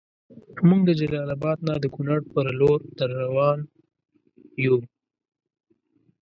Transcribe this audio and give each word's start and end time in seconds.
مونږ 0.67 0.81
د 0.85 0.91
جلال 0.99 1.27
اباد 1.37 1.57
نه 1.67 1.73
د 1.83 1.85
کونړ 1.95 2.19
پر 2.33 2.47
لور 2.59 2.79
دروان 2.97 3.59
یو 4.65 4.77